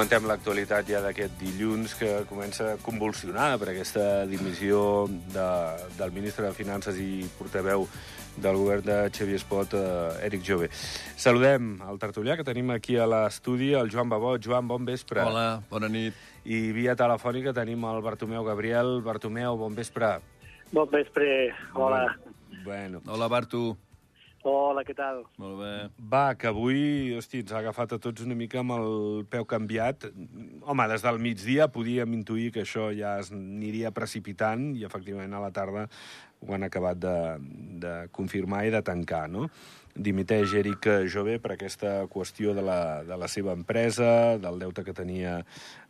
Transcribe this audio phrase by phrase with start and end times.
[0.00, 5.04] Comentem l'actualitat ja d'aquest dilluns que comença convulsionada per aquesta dimissió
[5.34, 5.48] de,
[5.98, 7.84] del ministre de Finances i portaveu
[8.40, 10.70] del govern de Xavier Espot, eh, Eric Jove.
[11.20, 14.40] Saludem el tertulià que tenim aquí a l'estudi, el Joan Babot.
[14.40, 15.20] Joan, bon vespre.
[15.20, 16.16] Hola, bona nit.
[16.48, 19.02] I via telefònica tenim el Bartomeu Gabriel.
[19.04, 20.14] Bartomeu, bon vespre.
[20.72, 22.06] Bon vespre, hola.
[22.64, 23.04] Bueno.
[23.04, 23.76] Hola, Bartu.
[24.42, 25.18] Hola, què tal?
[25.40, 25.72] Molt bé.
[26.12, 30.06] Va, que avui, hosti, ens ha agafat a tots una mica amb el peu canviat.
[30.64, 35.42] Home, des del migdia podíem intuir que això ja es aniria precipitant i, efectivament, a
[35.44, 35.84] la tarda
[36.40, 37.16] ho han acabat de,
[37.84, 39.50] de confirmar i de tancar, no?
[39.94, 44.94] Dimiteix Eric Jové per aquesta qüestió de la, de la seva empresa, del deute que
[44.96, 45.40] tenia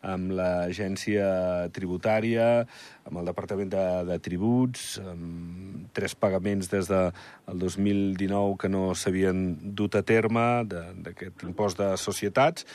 [0.00, 2.64] amb l'agència tributària,
[3.06, 7.10] amb el Departament de, de Tributs, amb tres pagaments des del
[7.46, 9.44] de 2019 que no s'havien
[9.76, 12.66] dut a terme d'aquest impost de societats.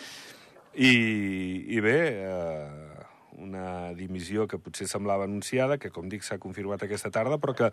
[0.75, 0.93] I,
[1.71, 2.94] i bé, eh,
[3.41, 7.71] una dimissió que potser semblava anunciada, que, com dic, s'ha confirmat aquesta tarda, però que,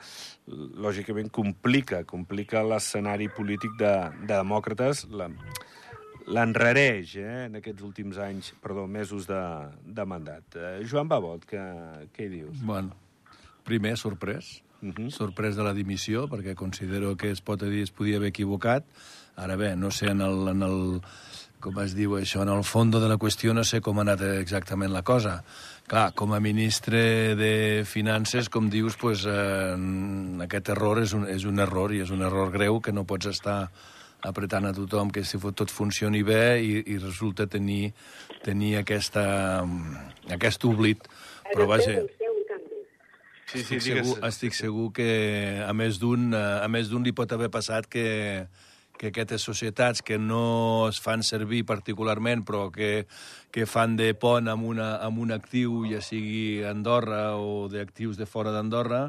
[0.48, 5.28] lògicament, complica, complica l'escenari polític de, de demòcrates, la,
[6.26, 9.42] l'enrareix eh, en aquests últims anys, perdó, mesos de,
[9.84, 10.58] de mandat.
[10.58, 11.62] Eh, Joan Babot, què,
[12.14, 12.60] què hi dius?
[12.66, 12.94] Bueno,
[13.66, 14.60] primer, sorprès.
[14.82, 15.10] Uh -huh.
[15.10, 18.84] Sorprès de la dimissió, perquè considero que es pot dir es podia haver equivocat.
[19.36, 21.00] Ara bé, no sé en el, en el
[21.62, 24.24] com es diu això, en el fons de la qüestió no sé com ha anat
[24.34, 25.38] exactament la cosa.
[25.88, 27.52] Clar, com a ministre de
[27.86, 29.76] Finances, com dius, pues, eh,
[30.46, 33.30] aquest error és un, és un error, i és un error greu que no pots
[33.30, 33.58] estar
[34.22, 37.92] apretant a tothom que si tot funcioni bé i, i resulta tenir,
[38.42, 39.62] tenir aquesta,
[40.30, 41.08] aquest oblit.
[41.52, 42.02] Però vaja,
[43.52, 45.08] Sí, sí, estic, segur, estic segur que
[45.60, 48.46] a més d'un a més d'un li pot haver passat que,
[49.02, 53.08] que aquestes societats que no es fan servir particularment però que,
[53.50, 58.28] que fan de pont amb, una, amb un actiu, ja sigui Andorra o d'actius de
[58.30, 59.08] fora d'Andorra,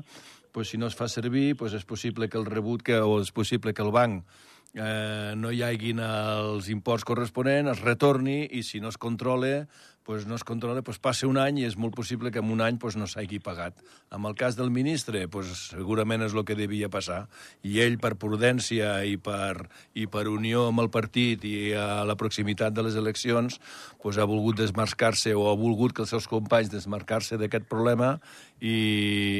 [0.49, 3.29] pues, si no es fa servir, pues, és possible que el rebut que, o és
[3.29, 4.25] possible que el banc
[4.73, 9.67] eh, no hi haguin els imports corresponents, es retorni i si no es controla
[10.03, 12.61] pues no es controla, pues passa un any i és molt possible que en un
[12.61, 13.79] any pues, no s'hagi pagat.
[14.11, 17.27] En el cas del ministre, pues, segurament és el que devia passar.
[17.63, 22.17] I ell, per prudència i per, i per unió amb el partit i a la
[22.19, 23.59] proximitat de les eleccions,
[24.03, 28.17] pues, ha volgut desmarcar-se o ha volgut que els seus companys desmarcar-se d'aquest problema
[28.59, 28.75] i,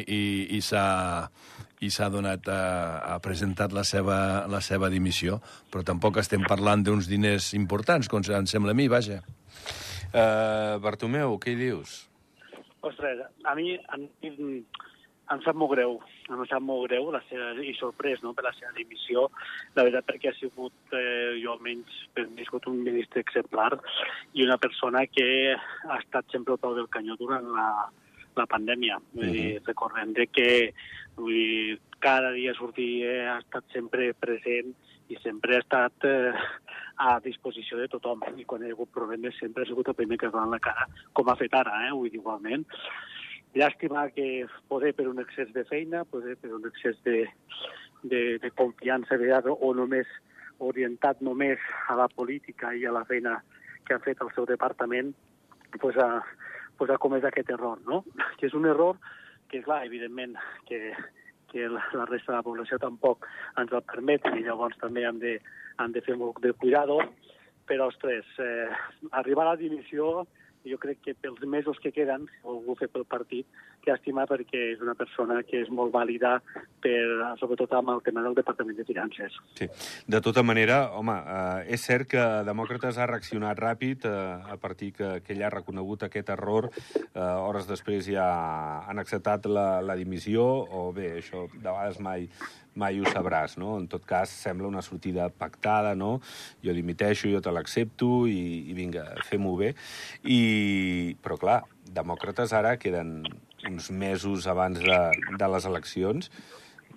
[0.07, 0.24] i,
[0.56, 0.88] i s'ha
[1.84, 2.62] i s'ha donat a,
[3.12, 5.41] a presentat la seva, la seva dimissió.
[5.68, 9.19] Però tampoc estem parlant d'uns diners importants, com em sembla a mi, vaja.
[10.13, 12.03] Uh, Bartomeu, què hi dius?
[12.85, 14.03] Ostres, a mi em,
[15.34, 15.96] em sap molt greu,
[16.29, 19.25] em sap molt greu la seva, i sorprès no, per la seva dimissió,
[19.74, 23.72] la veritat perquè ha sigut, eh, jo almenys, per mi, un ministre exemplar
[24.34, 27.68] i una persona que ha estat sempre al peu del canyó durant la,
[28.35, 29.00] la pandèmia.
[29.16, 29.68] Vull dir, uh -huh.
[29.72, 30.74] recordem de que
[31.16, 34.75] vull dir, cada dia sortia, ha estat sempre present
[35.13, 36.34] i sempre ha estat eh,
[36.97, 38.24] a disposició de tothom.
[38.38, 40.62] I quan hi ha hagut problemes sempre ha sigut el primer que es va la
[40.63, 42.66] cara, com ha fet ara, eh, vull dir, igualment.
[43.53, 47.28] Llàstima que poder per un excés de feina, poder per un excés de,
[48.01, 50.09] de, de confiança vegada, o només
[50.63, 53.38] orientat només a la política i a la feina
[53.85, 55.12] que ha fet el seu departament,
[55.81, 56.24] pues ha,
[56.78, 58.03] pues ha comès aquest error, no?
[58.40, 58.97] Que és un error
[59.51, 60.34] que, clar, evidentment,
[60.69, 60.95] que,
[61.53, 63.28] que la, la resta de la població tampoc
[63.62, 65.38] ens el permet i llavors també hem de,
[65.80, 67.00] hem de fer molt de cuidado,
[67.69, 68.68] però, ostres, eh,
[69.22, 70.25] arribar a la dimissió
[70.68, 73.48] jo crec que pels mesos que queden, si algú fer pel partit,
[73.88, 76.38] llàstima perquè és una persona que és molt vàlida
[76.83, 79.35] per, sobretot amb el tema del Departament de Finances.
[79.59, 79.68] Sí.
[80.07, 84.15] De tota manera, home, eh, és cert que Demòcrates ha reaccionat ràpid eh,
[84.56, 86.69] a partir que, que ell ha reconegut aquest error.
[86.74, 88.27] Eh, hores després ja
[88.89, 92.29] han acceptat la, la dimissió, o bé, això de vegades mai
[92.75, 93.75] mai ho sabràs, no?
[93.77, 96.15] En tot cas, sembla una sortida pactada, no?
[96.65, 99.74] Jo dimiteixo, jo te l'accepto i, i vinga, fem-ho bé.
[100.25, 100.39] I...
[101.24, 101.59] Però, clar,
[101.94, 103.21] demòcrates ara queden
[103.69, 105.00] uns mesos abans de,
[105.39, 106.30] de les eleccions.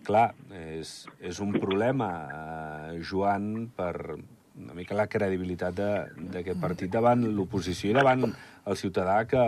[0.07, 3.95] Clar, és, és un problema, eh, Joan, per
[4.57, 9.43] una mica la credibilitat d'aquest partit davant l'oposició i davant el ciutadà que,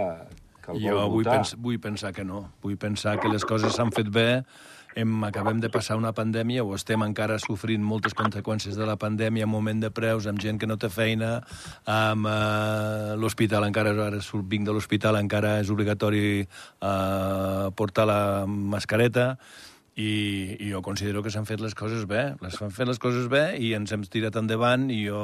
[0.65, 1.39] que el jo vol vull, votar.
[1.39, 2.43] pens vull pensar que no.
[2.65, 4.29] Vull pensar que les coses s'han fet bé
[4.99, 9.47] hem, acabem de passar una pandèmia o estem encara sofrint moltes conseqüències de la pandèmia
[9.47, 11.39] en moment de preus, amb gent que no té feina,
[11.87, 19.35] amb eh, l'hospital encara, ara vinc de l'hospital, encara és obligatori eh, portar la mascareta,
[19.99, 22.21] i, i jo considero que s'han fet les coses bé.
[22.45, 25.23] Les han fet les coses bé i ens hem tirat endavant i jo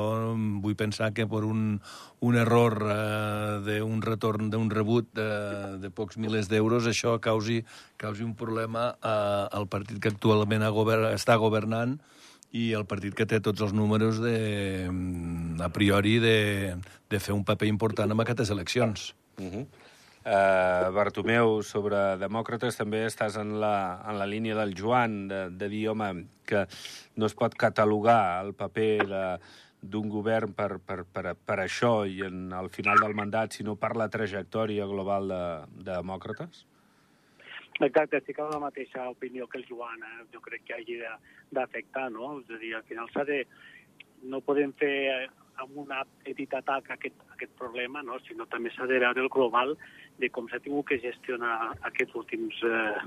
[0.64, 1.76] vull pensar que per un,
[2.26, 5.28] un error eh, d'un retorn, d'un rebut de,
[5.78, 7.60] de pocs milers d'euros, això causi,
[8.02, 11.94] causi un problema eh, al partit que actualment govern, està governant
[12.54, 14.90] i el partit que té tots els números de,
[15.62, 16.38] a priori de,
[17.10, 19.12] de fer un paper important en aquestes eleccions.
[19.38, 19.66] Uh -huh.
[20.24, 25.68] Uh, Bartomeu, sobre demòcrates també estàs en la, en la línia del Joan, de, de
[25.68, 26.08] dir, home,
[26.48, 26.62] que
[27.20, 29.24] no es pot catalogar el paper de,
[29.84, 33.92] d'un govern per, per, per, per això i en el final del mandat, sinó per
[34.00, 35.42] la trajectòria global de,
[35.76, 36.64] de demòcrates?
[37.82, 40.24] Exacte, estic amb la mateixa opinió que el Joan, eh?
[40.32, 41.00] jo crec que hagi
[41.52, 42.38] d'afectar, no?
[42.40, 43.44] És a dir, al final s'ha de...
[44.24, 45.28] No podem fer
[45.62, 48.18] amb una petit atac aquest, aquest problema, no?
[48.26, 49.74] sinó també s'ha de veure el global
[50.18, 53.02] de com s'ha tingut que gestionar aquests últims eh,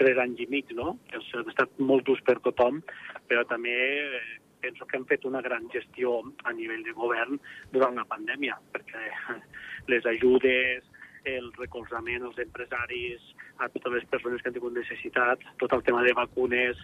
[0.00, 0.96] tres anys i mig, no?
[1.10, 2.80] que han estat molt durs per tothom,
[3.28, 3.74] però també
[4.04, 4.22] eh,
[4.60, 7.40] penso que han fet una gran gestió a nivell de govern
[7.72, 9.08] durant la pandèmia, perquè
[9.92, 10.84] les ajudes,
[11.28, 13.24] el recolzament als empresaris,
[13.60, 16.80] a totes les persones que han tingut necessitat, tot el tema de vacunes,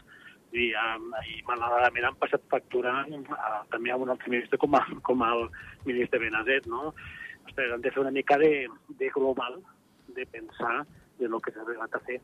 [0.57, 4.83] i, um, i malauradament han passat factura uh, també amb un altre ministre com, a,
[5.07, 5.47] com el
[5.89, 6.93] ministre Benazet, no?
[7.47, 8.67] Ostres, han de fer una mica de,
[8.99, 9.61] de global,
[10.17, 10.81] de pensar
[11.19, 12.19] de lo que s'ha arribat a fer.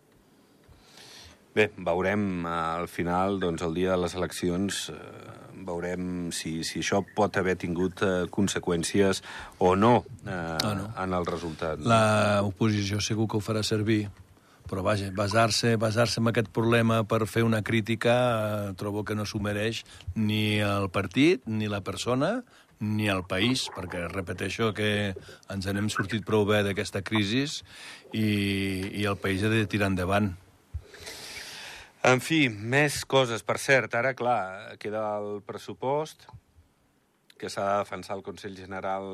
[1.53, 5.35] Bé, veurem eh, al final, doncs, el dia de les eleccions, eh,
[5.69, 9.21] veurem si, si això pot haver tingut eh, conseqüències
[9.61, 11.83] o no, eh, ah, no en el resultat.
[11.85, 11.93] No?
[11.93, 14.07] L'oposició segur que ho farà servir
[14.71, 18.17] però vaja, basar-se basar, en aquest problema per fer una crítica
[18.71, 19.83] eh, trobo que no s'ho mereix
[20.15, 22.43] ni el partit, ni la persona,
[22.83, 25.15] ni el país, perquè repeteixo que
[25.53, 27.45] ens n'hem sortit prou bé d'aquesta crisi
[28.13, 28.27] i,
[28.99, 30.33] i el país ha de tirar endavant.
[32.03, 33.45] En fi, més coses.
[33.47, 36.27] Per cert, ara, clar, queda el pressupost,
[37.43, 39.07] que s'ha de defensar el Consell General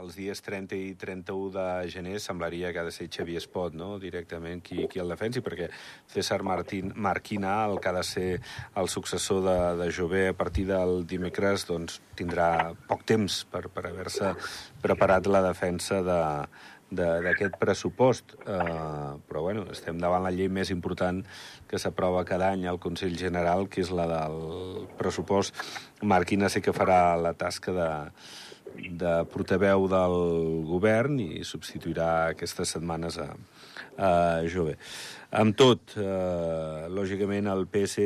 [0.00, 3.98] els dies 30 i 31 de gener, semblaria que ha de ser Xavier Espot, no?,
[4.00, 5.68] directament, qui, qui el defensi, perquè
[6.14, 8.28] César Martín, Marquina, el que ha de ser
[8.80, 13.84] el successor de, de Jové a partir del dimecres, doncs tindrà poc temps per, per
[13.90, 14.32] haver-se
[14.80, 16.22] preparat la defensa de,
[16.90, 18.34] d'aquest pressupost.
[18.44, 21.22] Uh, però bueno, estem davant la llei més important
[21.70, 25.56] que s'aprova cada any al Consell General, que és la del pressupost.
[26.02, 27.90] Marquina sé que farà la tasca de,
[29.02, 30.16] de portaveu del
[30.68, 33.28] govern i substituirà aquestes setmanes a,
[33.96, 34.10] a
[34.50, 34.76] Jove.
[35.34, 38.02] Amb tot, eh, lògicament, el PS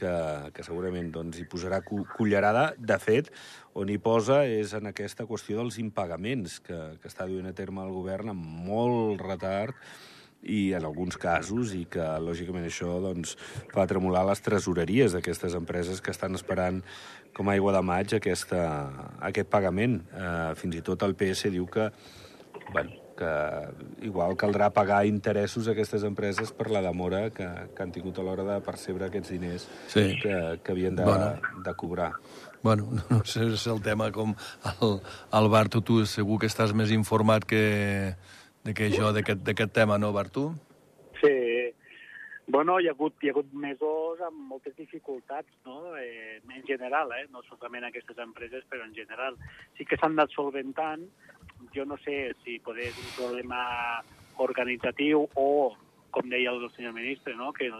[0.00, 0.12] que,
[0.56, 2.70] que segurament doncs, hi posarà cullerada.
[2.78, 3.30] De fet,
[3.78, 7.84] on hi posa és en aquesta qüestió dels impagaments que, que està duent a terme
[7.84, 9.76] el govern amb molt retard
[10.42, 13.36] i en alguns casos, i que lògicament això doncs,
[13.74, 16.80] fa tremolar les tresoreries d'aquestes empreses que estan esperant
[17.36, 18.62] com a aigua de maig aquesta,
[19.28, 20.00] aquest pagament.
[20.16, 21.90] Eh, fins i tot el PS diu que,
[22.72, 27.92] bueno, que igual caldrà pagar interessos a aquestes empreses per la demora que, que han
[27.92, 30.06] tingut a l'hora de percebre aquests diners sí.
[30.22, 31.60] que, que havien de, bueno.
[31.66, 32.14] de cobrar.
[32.62, 34.32] Bueno, no sé si és el tema com
[34.72, 34.96] el,
[35.36, 38.16] el Bartu, tu segur que estàs més informat que,
[38.64, 40.50] de que jo d'aquest tema, no, Bartu?
[41.20, 41.36] Sí,
[42.50, 45.94] Bueno, hi ha hagut, hi ha hagut mesos amb moltes dificultats, no?
[46.00, 47.28] Eh, en general, eh?
[47.30, 49.36] no solament aquestes empreses, però en general.
[49.78, 51.04] Sí que s'han anat solventant,
[51.74, 53.60] jo no sé si poder un problema
[54.40, 55.76] organitzatiu o,
[56.10, 57.52] com deia el senyor ministre, no?
[57.52, 57.70] que,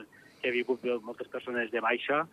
[0.41, 2.25] que ha vingut moltes persones de baixa,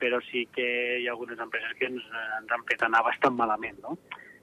[0.00, 0.66] però sí que
[1.00, 2.04] hi ha algunes empreses que ens,
[2.40, 3.96] ens han fet anar bastant malament, no?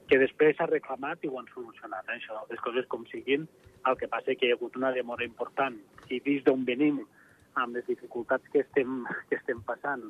[0.08, 2.18] que després s'ha reclamat i ho han solucionat, eh?
[2.18, 3.48] això, les coses com siguin.
[3.88, 5.76] El que passa que hi ha hagut una demora important
[6.12, 7.02] i vist d'on venim,
[7.58, 10.06] amb les dificultats que estem, que estem passant,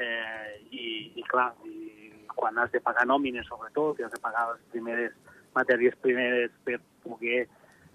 [0.00, 0.84] eh, i,
[1.20, 5.14] i clar, i quan has de pagar nòmines, sobretot, i has de pagar les primeres
[5.54, 7.48] matèries primeres per poder,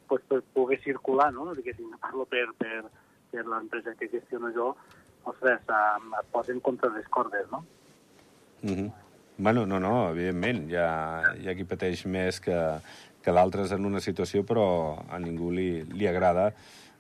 [0.09, 1.53] pues, per poder circular, no?
[1.55, 2.83] Diguéssim, parlo per, per,
[3.31, 4.73] per l'empresa que gestiono jo,
[5.25, 7.65] ostres, et posen contra les cordes, no?
[8.61, 8.91] Mm -hmm.
[9.37, 12.55] Bueno, no, no, evidentment, hi ha, hi ha qui pateix més que,
[13.21, 16.53] que d'altres en una situació, però a ningú li, li agrada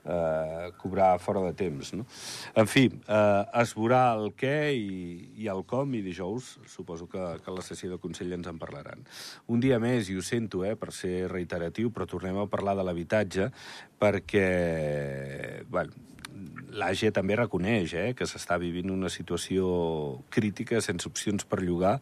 [0.05, 1.93] eh, cobrar fora de temps.
[1.93, 2.05] No?
[2.55, 4.95] En fi, eh, es veurà el què i,
[5.43, 9.05] i el com, i dijous suposo que, que la sessió de Consell ens en parlaran.
[9.51, 12.85] Un dia més, i ho sento eh, per ser reiteratiu, però tornem a parlar de
[12.85, 13.49] l'habitatge,
[13.99, 14.49] perquè
[15.69, 16.05] bueno,
[16.75, 19.67] l'AGE també reconeix eh, que s'està vivint una situació
[20.33, 21.99] crítica, sense opcions per llogar,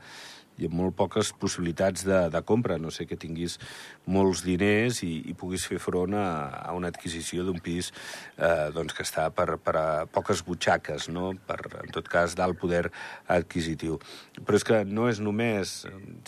[0.61, 3.57] i amb molt poques possibilitats de, de compra, no sé que tinguis
[4.05, 6.25] molts diners i, i puguis fer front a,
[6.61, 7.91] a una adquisició d'un pis
[8.37, 11.31] eh, doncs que està per, per a poques butxaques, no?
[11.47, 12.85] per, en tot cas, d'alt poder
[13.31, 13.99] adquisitiu.
[14.41, 15.75] Però és que no és només,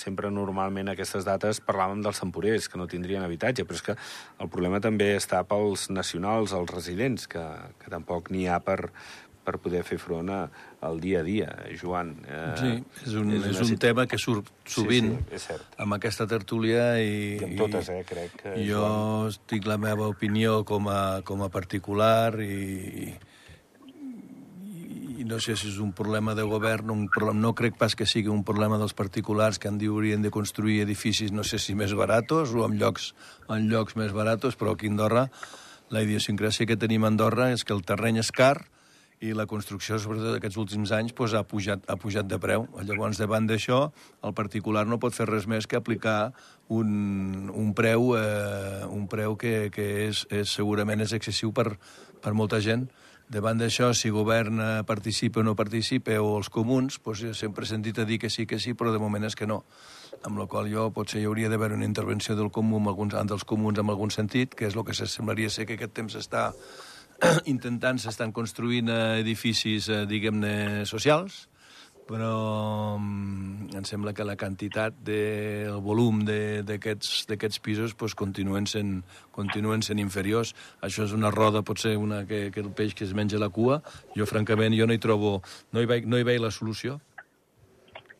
[0.02, 3.98] sempre normalment aquestes dates parlàvem dels temporers, que no tindrien habitatge, però és que
[4.42, 7.44] el problema també està pels nacionals, els residents, que,
[7.82, 8.90] que tampoc n'hi ha per,
[9.46, 10.40] per poder fer front a,
[10.86, 11.50] al dia a dia,
[11.80, 12.16] Joan.
[12.26, 12.72] Eh, sí,
[13.06, 17.36] és un, és, és un tema que surt sovint sí, sí, amb aquesta tertúlia i...
[17.38, 18.36] I amb totes, eh, crec.
[18.42, 19.32] Que, jo Joan...
[19.34, 23.14] estic la meva opinió com a, com a particular i,
[25.16, 28.08] i no sé si és un problema de govern, un problema, no crec pas que
[28.10, 31.78] sigui un problema dels particulars que han dit haurien de construir edificis, no sé si
[31.78, 33.14] més baratos o en llocs,
[33.50, 35.30] en llocs més baratos, però aquí a Andorra
[35.94, 38.66] la idiosincràsia que tenim a Andorra és que el terreny és car,
[39.24, 42.68] i la construcció, sobretot aquests últims anys, doncs, ha, pujat, ha pujat de preu.
[42.84, 43.90] Llavors, davant d'això,
[44.24, 46.34] el particular no pot fer res més que aplicar
[46.68, 51.78] un, un preu, eh, un preu que, que és, és, segurament és excessiu per,
[52.22, 52.90] per molta gent.
[53.32, 57.98] Davant d'això, si govern participa o no participa, o els comuns, doncs sempre he sentit
[57.98, 59.64] a dir que sí, que sí, però de moment és que no.
[60.26, 63.48] Amb la qual jo potser hi hauria d'haver una intervenció del comú amb alguns, dels
[63.48, 66.52] comuns en algun sentit, que és el que semblaria ser que aquest temps està
[67.54, 71.46] intentant s'estan construint edificis, eh, diguem-ne, socials,
[72.06, 79.00] però um, em sembla que la quantitat, de, volum d'aquests pisos pues, continuen, sent,
[79.34, 80.54] continuen sent inferiors.
[80.86, 83.82] Això és una roda, potser una que, que el peix que es menja la cua.
[84.16, 85.40] Jo, francament, jo no hi trobo...
[85.74, 87.00] No hi veig, no hi veig la solució.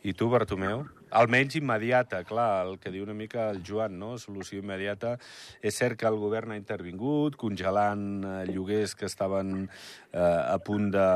[0.06, 0.88] I tu, Bartomeu?
[1.16, 4.16] Almenys immediata, clar, el que diu una mica el Joan, no?
[4.22, 5.16] Solució immediata.
[5.64, 10.92] És cert que el govern ha intervingut, congelant eh, lloguers que estaven eh, a punt
[10.94, 11.08] de,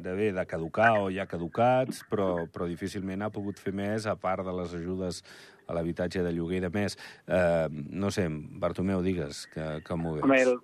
[0.00, 4.16] de bé, de caducar o ja caducats, però, però difícilment ha pogut fer més, a
[4.20, 5.22] part de les ajudes
[5.70, 6.98] a l'habitatge de lloguer i de més.
[7.28, 8.26] Eh, no sé,
[8.62, 10.26] Bartomeu, digues, que, com ho veus?
[10.26, 10.56] Home, el,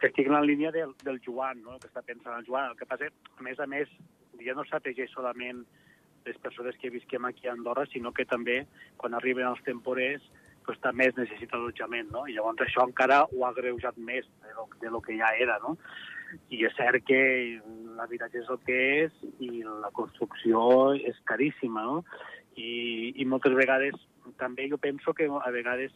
[0.00, 1.76] que estic en la línia del, del Joan, no?
[1.76, 2.72] el que està pensant el Joan.
[2.72, 3.92] El que passa, a més a més,
[4.44, 5.64] ja no s'ategeix solament
[6.28, 8.60] les persones que visquem aquí a Andorra, sinó que també,
[9.00, 10.24] quan arriben els temporers,
[10.68, 12.26] pues, també es necessita allotjament, no?
[12.28, 15.56] I llavors això encara ho ha greujat més de lo, de lo que ja era,
[15.62, 15.78] no?
[16.52, 17.20] I és cert que
[17.96, 22.02] l'habitatge és el que és i la construcció és caríssima, no?
[22.60, 23.96] I, i moltes vegades
[24.36, 25.94] també jo penso que a vegades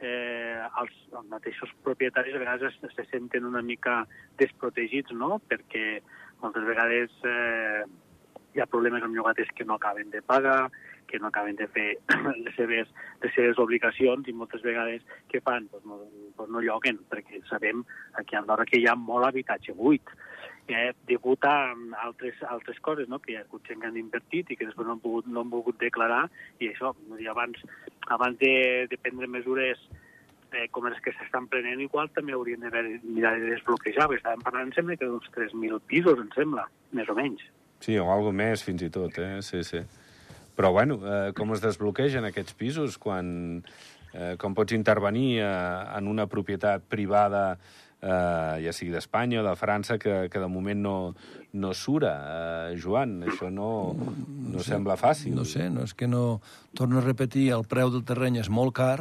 [0.00, 4.06] eh, els, els mateixos propietaris a vegades se senten una mica
[4.40, 5.42] desprotegits, no?
[5.44, 6.00] Perquè
[6.40, 7.84] moltes vegades eh,
[8.56, 10.70] hi ha problemes amb llogaters que no acaben de pagar,
[11.06, 11.98] que no acaben de fer
[12.44, 12.88] les seves,
[13.22, 15.68] les seves obligacions i moltes vegades què fan?
[15.70, 16.00] Pues no,
[16.36, 17.84] pues no lloguen, perquè sabem
[18.14, 20.14] aquí a Andorra que hi ha molt habitatge buit,
[20.68, 23.20] eh, degut a altres, altres coses, no?
[23.20, 25.44] que hi ha hagut gent que han invertit i que després no han pogut, no
[25.44, 26.24] han pogut declarar,
[26.58, 27.60] i això, i abans,
[28.16, 28.54] abans de,
[28.90, 29.84] de prendre mesures
[30.52, 32.72] eh, com les que s'estan prenent, igual també haurien de
[33.04, 37.12] mirar de desbloquejar, perquè estàvem parlant, em sembla, que d'uns 3.000 pisos, em sembla, més
[37.12, 37.44] o menys.
[37.84, 39.40] Sí, o alguna més, fins i tot, eh?
[39.44, 39.82] Sí, sí.
[40.56, 43.62] Però, bueno, eh, com es desbloquegen aquests pisos quan...
[44.16, 45.48] Eh, com pots intervenir eh,
[45.98, 47.58] en una propietat privada
[48.00, 50.96] eh, ja sigui d'Espanya o de França, que, que de moment no,
[51.52, 52.14] no sura.
[52.70, 54.16] Eh, Joan, això no, no,
[54.54, 55.34] no sé, sembla fàcil.
[55.36, 56.40] No sé, no és que no...
[56.76, 59.00] Torno a repetir, el preu del terreny és molt car,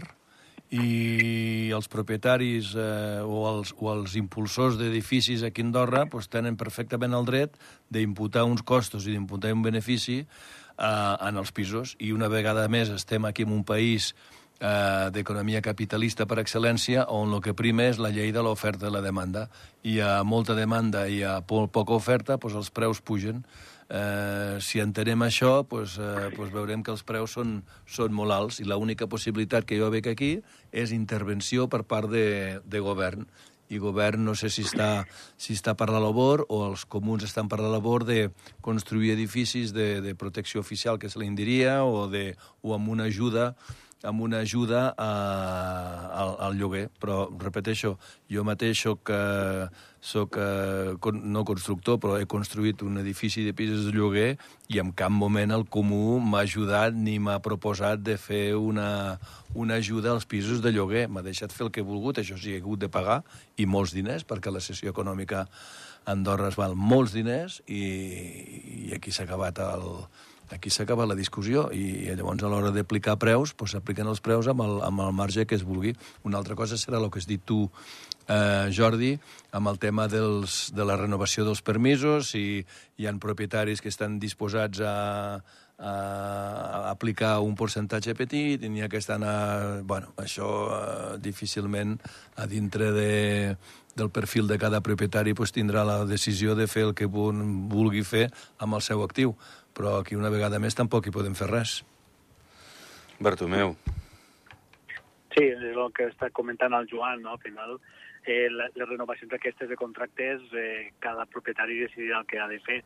[0.73, 6.57] i els propietaris eh, o, els, o els impulsors d'edificis aquí a Andorra pues, tenen
[6.57, 7.59] perfectament el dret
[7.93, 11.95] d'imputar uns costos i d'imputar un benefici eh, en els pisos.
[11.99, 14.13] I una vegada més estem aquí en un país
[14.59, 18.93] eh, d'economia capitalista per excel·lència on el que prima és la llei de l'oferta i
[18.93, 19.47] la demanda.
[19.83, 23.43] I a molta demanda i a poca oferta pues, els preus pugen.
[23.85, 28.59] Eh, si entenem això, pues, eh, pues veurem que els preus són, són molt alts
[28.59, 30.39] i l'única possibilitat que jo veig aquí
[30.71, 33.27] és intervenció per part de, de govern.
[33.69, 35.05] I govern no sé si està,
[35.41, 38.29] si està per la labor o els comuns estan per la labor de
[38.61, 43.09] construir edificis de, de protecció oficial, que se li diria, o, de, o amb una
[43.09, 43.55] ajuda
[44.05, 45.09] amb una ajuda a,
[46.13, 46.87] al, al lloguer.
[47.01, 47.95] Però, repeteixo,
[48.31, 49.67] jo mateix soc, eh,
[49.99, 54.35] soc eh, no constructor, però he construït un edifici de pisos de lloguer
[54.69, 59.17] i en cap moment el comú m'ha ajudat ni m'ha proposat de fer una,
[59.53, 61.07] una ajuda als pisos de lloguer.
[61.09, 63.23] M'ha deixat fer el que he volgut, això sí, he hagut de pagar,
[63.57, 67.81] i molts diners, perquè la sessió econòmica a Andorra es val molts diners i,
[68.85, 69.87] i aquí s'ha acabat el,
[70.51, 74.47] aquí s'acaba la discussió i, i llavors a l'hora d'aplicar preus s'apliquen doncs, els preus
[74.51, 75.95] amb el, amb el marge que es vulgui.
[76.23, 77.65] Una altra cosa serà el que has dit tu,
[78.27, 79.15] eh, Jordi,
[79.51, 82.65] amb el tema dels, de la renovació dels permisos, si
[82.97, 85.41] hi han propietaris que estan disposats a,
[85.77, 89.81] a aplicar un percentatge petit i n'hi ha que estan a...
[89.83, 91.97] Bueno, això eh, difícilment
[92.37, 93.11] a dintre de,
[93.95, 98.29] del perfil de cada propietari pues, tindrà la decisió de fer el que vulgui fer
[98.59, 99.35] amb el seu actiu.
[99.75, 101.81] Però aquí una vegada més tampoc hi podem fer res.
[103.19, 103.75] Bartomeu.
[105.35, 107.35] Sí, és el que està comentant el Joan, no?
[107.35, 107.75] Al final,
[108.23, 112.81] eh, les renovacions aquestes de contractes, eh, cada propietari decidirà el que ha de fer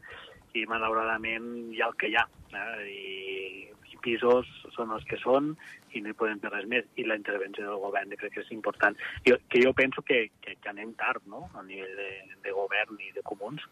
[0.58, 2.26] i malauradament hi ha el que hi ha.
[2.50, 2.88] Eh?
[2.90, 5.54] I, I pisos són els que són
[5.98, 6.88] i no hi podem fer res més.
[7.02, 8.98] I la intervenció del govern crec que és important.
[9.28, 11.48] Jo, que jo penso que, que, que anem tard no?
[11.58, 12.10] a nivell de,
[12.46, 13.66] de govern i de comuns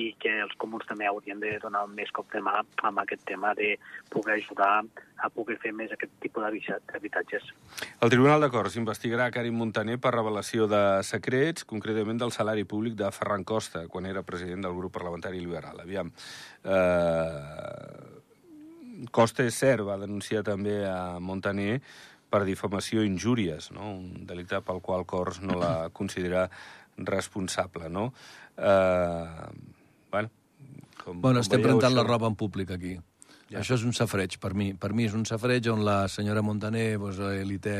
[0.00, 3.52] i que els comuns també haurien de donar més cop de mà amb aquest tema
[3.58, 3.74] de
[4.12, 4.82] poder ajudar
[5.22, 7.50] a poder fer més aquest tipus d'habitatges.
[8.00, 13.10] El Tribunal de investigarà Karim Montaner per revelació de secrets, concretament del salari públic de
[13.12, 15.78] Ferran Costa, quan era president del grup parlamentari liberal.
[15.80, 16.10] Aviam,
[16.64, 18.21] eh,
[19.10, 21.80] Costa, és cert, va denunciar també a Montaner
[22.32, 23.90] per difamació i injúries, no?
[23.98, 26.48] un delicte pel qual Cors no la considera
[26.96, 27.90] responsable.
[27.92, 28.12] No?
[28.56, 29.48] Eh,
[30.12, 30.30] bueno,
[31.02, 31.98] com, bueno, com estem rentant això...
[32.00, 32.96] la roba en públic aquí.
[33.50, 33.60] Ja.
[33.60, 34.70] Això és un safreig, per mi.
[34.72, 37.76] Per mi és un safreig on la senyora Montaner pues, eh, li té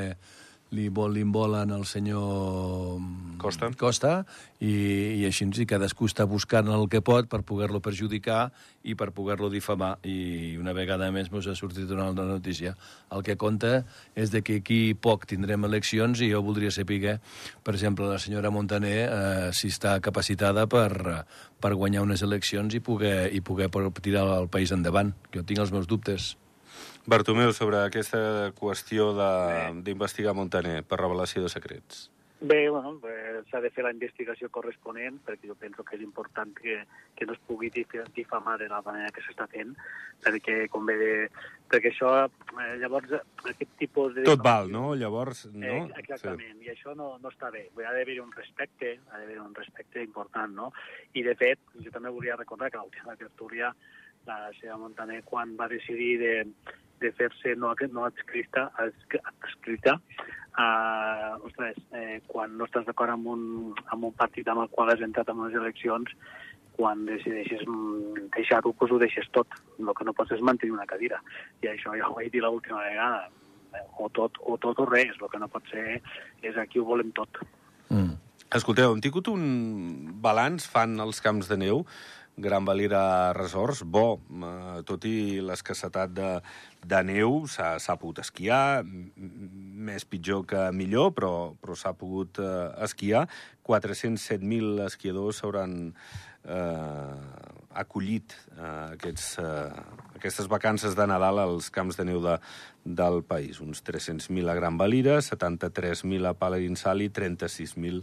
[0.72, 3.00] li, vol, li el senyor
[3.38, 4.12] Costa, Costa
[4.60, 8.52] i, i així i cadascú està buscant el que pot per poder-lo perjudicar
[8.82, 9.98] i per poder-lo difamar.
[10.06, 12.74] I una vegada més ens ha sortit una altra notícia.
[13.10, 17.18] El que compta és de que aquí poc tindrem eleccions i jo voldria saber,
[17.62, 21.24] per exemple, la senyora Montaner eh, si està capacitada per,
[21.60, 25.12] per guanyar unes eleccions i poder, i poder tirar el país endavant.
[25.34, 26.36] Jo tinc els meus dubtes.
[27.04, 29.10] Bartomeu, sobre aquesta qüestió
[29.82, 32.08] d'investigar Montaner per revelació de secrets.
[32.42, 32.96] Bé, bueno,
[33.50, 36.80] s'ha de fer la investigació corresponent, perquè jo penso que és important que,
[37.14, 39.70] que no es pugui difamar de la manera que s'està fent,
[40.24, 41.12] perquè, com bé, de,
[41.70, 43.14] perquè això, eh, llavors,
[43.46, 44.26] aquest tipus de...
[44.26, 44.96] Tot val, no?
[44.98, 45.62] Llavors, no?
[45.70, 46.66] Eh, exactament, sí.
[46.66, 47.68] i això no, no està bé.
[47.78, 50.72] Ha d'haver un respecte, ha d'haver un respecte important, no?
[51.14, 53.70] I, de fet, jo també volia recordar que l'última tertúlia,
[54.26, 56.34] la seva Montaner, quan va decidir de,
[57.02, 59.98] de fer-se no, no adscrita, adscrita
[60.58, 63.44] uh, ostres, eh, quan no estàs d'acord amb, un,
[63.92, 66.12] amb un partit amb el qual has entrat en unes eleccions,
[66.76, 69.60] quan decideixes mm, deixar-ho, doncs ho deixes tot.
[69.78, 71.20] El que no pots és mantenir una cadira.
[71.62, 73.28] I això ja ho vaig dir l'última vegada.
[74.00, 75.16] O tot, o tot o res.
[75.20, 76.00] El que no pot ser
[76.44, 77.42] és aquí ho volem tot.
[77.88, 78.16] Mm.
[78.52, 79.44] Escolteu, hem tingut un
[80.20, 81.86] balanç, fan els camps de neu,
[82.36, 86.30] Gran Valira Resorts, bo, eh, tot i l'escassetat de,
[86.88, 93.26] de neu, s'ha pogut esquiar, més pitjor que millor, però, però s'ha pogut eh, esquiar.
[93.68, 95.76] 407.000 esquiadors s'hauran
[96.48, 99.82] eh, acollit eh, aquests, eh,
[100.16, 102.38] aquestes vacances de Nadal als camps de neu de,
[102.84, 103.60] del país.
[103.60, 108.02] Uns 300.000 a Gran Valira, 73.000 a Paladinsal i 36.000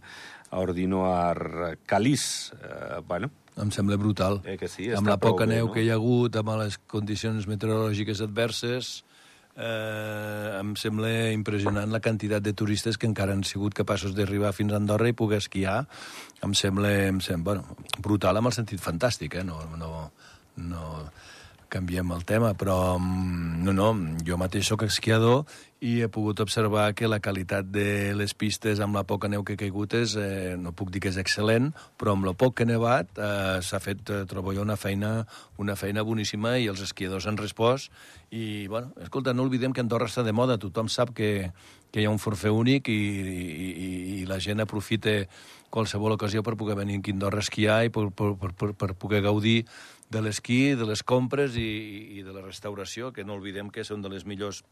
[0.50, 2.54] a Ordino Arcalís.
[2.60, 4.42] Eh, bueno, em sembla brutal.
[4.46, 5.74] Eh que sí, amb la poca bé, neu no?
[5.74, 9.00] que hi ha hagut, amb les condicions meteorològiques adverses,
[9.60, 14.74] eh, em sembla impressionant la quantitat de turistes que encara han sigut capaços d'arribar fins
[14.74, 15.82] a Andorra i poder esquiar.
[16.46, 19.46] Em sembla, em sembla bueno, brutal amb el sentit fantàstic, eh?
[19.48, 19.92] No, no,
[20.64, 20.86] no,
[21.70, 23.90] canviem el tema, però mm, no, no,
[24.26, 25.46] jo mateix sóc esquiador
[25.80, 29.56] i he pogut observar que la qualitat de les pistes amb la poca neu que
[29.56, 32.66] ha caigut és, eh, no puc dir que és excel·lent, però amb el poc que
[32.68, 35.14] ha nevat eh, s'ha fet, eh, trobo jo, una feina,
[35.58, 37.94] una feina boníssima i els esquiadors han respost.
[38.30, 41.54] I, bueno, escolta, no oblidem que Andorra està de moda, tothom sap que,
[41.94, 45.22] que hi ha un forfet únic i, i, i, i la gent aprofita
[45.70, 49.22] qualsevol ocasió per poder venir a Andorra a esquiar i per, per, per, per poder
[49.26, 49.64] gaudir
[50.10, 51.70] de l'esquí, de les compres i,
[52.18, 54.64] i de la restauració, que no oblidem que són de les millors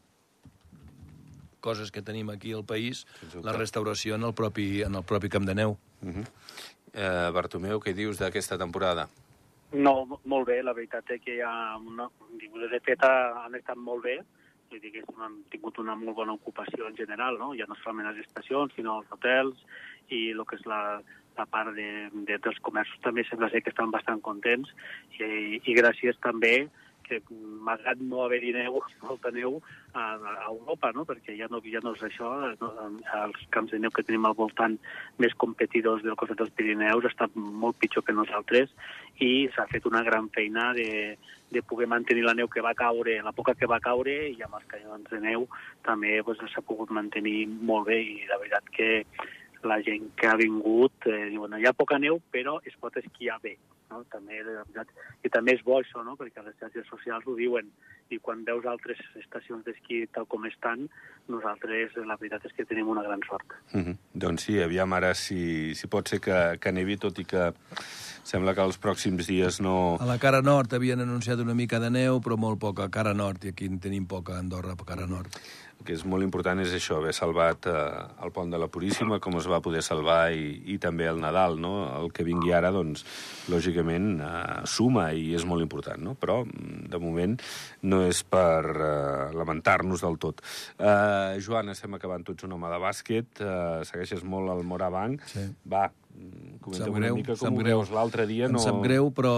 [1.60, 3.04] coses que tenim aquí al país,
[3.42, 5.76] la restauració en el propi, en el propi Camp de Neu.
[6.02, 6.26] Uh -huh.
[6.92, 9.08] eh, Bartomeu, què dius d'aquesta temporada?
[9.72, 12.08] No, molt bé, la veritat és que hi ha una...
[12.72, 14.22] De fet, han estat molt bé,
[14.70, 17.52] vull dir que han tingut una molt bona ocupació en general, no?
[17.54, 19.56] ja no solament les estacions, sinó els hotels
[20.08, 21.02] i el que és la,
[21.38, 24.74] la part de, de, dels comerços també sembla ser que estan bastant contents
[25.18, 26.68] i, i gràcies també
[27.08, 27.22] que
[27.64, 29.58] malgrat no haver-hi neu, molta neu
[29.94, 31.06] a, a Europa, no?
[31.08, 32.70] perquè ja no, ja no és això, no,
[33.22, 34.76] els camps de neu que tenim al voltant
[35.22, 38.74] més competidors del costat dels Pirineus estan molt pitjor que nosaltres
[39.24, 41.16] i s'ha fet una gran feina de,
[41.50, 44.60] de poder mantenir la neu que va caure, la poca que va caure, i amb
[44.60, 45.48] els canyons de neu
[45.86, 48.90] també s'ha pues, pogut mantenir molt bé i la veritat que
[49.62, 53.40] la gent que ha vingut eh, diuen, hi ha poca neu, però es pot esquiar
[53.42, 53.56] bé.
[53.88, 54.02] no?
[54.12, 54.90] també, la veritat,
[55.24, 56.12] i també és bo això, no?
[56.18, 57.70] perquè les xarxes socials ho diuen,
[58.12, 60.86] i quan veus altres estacions d'esquí tal com estan,
[61.28, 63.56] nosaltres la veritat és que tenim una gran sort.
[63.72, 63.96] Mm -hmm.
[64.14, 67.52] Doncs sí, aviam ara si, si pot ser que, que nevi, tot i que
[68.24, 69.96] sembla que els pròxims dies no...
[70.00, 73.14] A la cara nord havien anunciat una mica de neu, però molt poca a cara
[73.14, 75.28] nord, i aquí en tenim poca a Andorra, a cara nord.
[75.88, 77.76] Que és molt important és això, haver salvat eh,
[78.24, 81.56] el pont de la Puríssima, com es va poder salvar, i, i també el Nadal,
[81.62, 81.72] no?
[81.96, 83.06] El que vingui ara, doncs,
[83.48, 86.12] lògicament, eh, suma i és molt important, no?
[86.20, 87.38] Però, mm, de moment,
[87.88, 90.44] no és per eh, lamentar-nos del tot.
[90.76, 95.24] Eh, Joan, estem acabant tots un home de bàsquet, eh, segueixes molt al Morabanc.
[95.32, 95.46] Sí.
[95.72, 95.86] Va,
[96.18, 97.90] mm, comenta'm Sap una greu, mica com ho veus.
[97.94, 98.62] L'altre dia Em no...
[98.62, 99.32] sap greu, però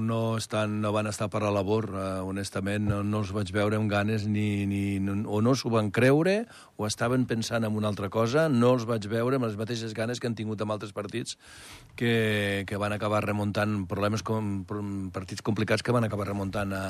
[0.00, 1.88] no, estan, no van estar per la labor.
[1.94, 5.72] Uh, honestament, no, no els vaig veure amb ganes ni, ni, no, o no s'ho
[5.72, 6.42] van creure
[6.76, 8.48] o estaven pensant en una altra cosa.
[8.48, 11.38] No els vaig veure amb les mateixes ganes que han tingut amb altres partits
[11.98, 14.62] que, que van acabar remuntant problemes com
[15.14, 16.84] partits complicats que van acabar remuntant a,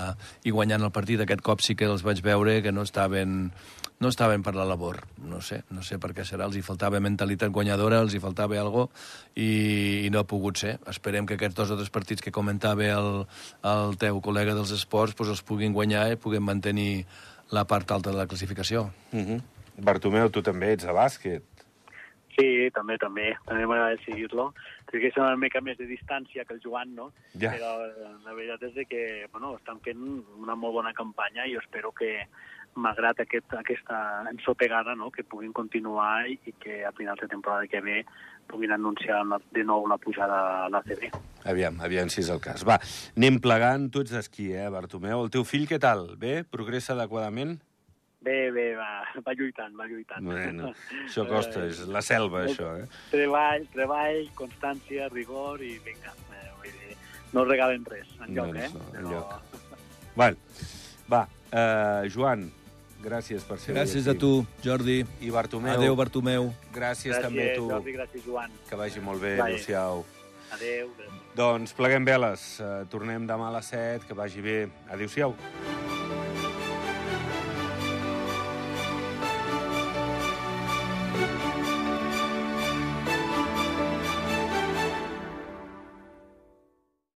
[0.44, 1.22] i guanyant el partit.
[1.24, 3.52] Aquest cop sí que els vaig veure que no estaven,
[3.98, 5.00] no estaven per la labor.
[5.24, 6.46] No sé, no sé per què serà.
[6.48, 8.88] Els hi faltava mentalitat guanyadora, els hi faltava algo
[9.34, 10.78] i, i no ha pogut ser.
[10.90, 13.12] Esperem que aquests dos o tres partits que comentava el,
[13.66, 17.04] el teu col·lega dels esports pues, els puguin guanyar i puguem mantenir
[17.54, 18.90] la part alta de la classificació.
[19.12, 19.40] Uh -huh.
[19.78, 21.42] Bartomeu, tu també ets a bàsquet.
[22.38, 23.32] Sí, també, també.
[23.46, 24.52] També m'agrada seguir-lo.
[24.86, 27.12] Crec que és una mica més de distància que el Joan, no?
[27.34, 27.50] Ja.
[27.50, 29.98] Però eh, la veritat és de que bueno, estan fent
[30.38, 32.28] una molt bona campanya i jo espero que,
[32.74, 35.10] malgrat aquest, aquesta ensopegada, no?
[35.10, 38.04] que puguin continuar i, i que a finals de temporada que ve
[38.48, 41.10] puguin anunciar la- de nou la pujada a l'ACB.
[41.44, 42.64] Aviam, aviam si és el cas.
[42.66, 42.78] Va,
[43.16, 43.90] anem plegant.
[43.92, 45.22] Tu ets d'esquí, eh, Bartomeu?
[45.24, 46.16] El teu fill què tal?
[46.16, 46.44] Bé?
[46.44, 47.58] Progressa adequadament?
[48.20, 50.24] Bé, bé, va, va lluitant, va lluitant.
[50.26, 50.72] Bueno,
[51.06, 52.88] això costa, és la selva, això, eh?
[53.12, 56.10] Treball, treball, constància, rigor i vinga.
[56.34, 56.96] Eh, vull dir,
[57.32, 58.70] no regalen res, enlloc, Doncs eh?
[58.74, 59.62] no, enlloc.
[60.16, 60.36] Bueno,
[61.12, 62.48] va, eh, Joan,
[63.02, 65.04] gràcies per ser Gràcies a tu, Jordi.
[65.20, 66.52] I Bartomeu, Adéu, Bartomeu.
[66.72, 67.68] gràcies, Gràcies, també a tu.
[67.70, 68.50] Jordi, gràcies, Joan.
[68.68, 70.04] Que vagi molt bé, adéu-siau.
[70.52, 70.88] Adéu.
[71.36, 72.60] Doncs pleguem veles.
[72.60, 74.68] Eh, tornem demà a les 7, que vagi bé.
[74.90, 75.34] Adéu-siau.